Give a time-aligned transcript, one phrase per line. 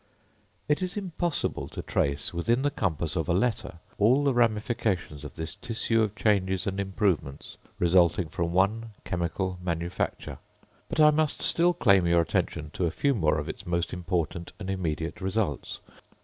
[0.67, 5.35] It is impossible to trace, within the compass of a letter, all the ramifications of
[5.35, 10.39] this tissue of changes and improvements resulting from one chemical manufacture;
[10.89, 14.53] but I must still claim your attention to a few more of its most important
[14.57, 15.79] and immediate results.